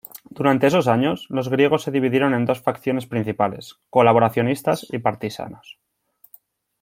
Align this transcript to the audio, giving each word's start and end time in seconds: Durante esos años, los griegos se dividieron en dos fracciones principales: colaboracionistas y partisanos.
Durante 0.31 0.65
esos 0.65 0.87
años, 0.87 1.27
los 1.29 1.47
griegos 1.49 1.83
se 1.83 1.91
dividieron 1.91 2.33
en 2.33 2.47
dos 2.47 2.59
fracciones 2.59 3.05
principales: 3.05 3.75
colaboracionistas 3.91 4.87
y 4.91 4.97
partisanos. 4.97 5.77